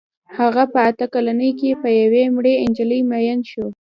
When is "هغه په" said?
0.37-0.79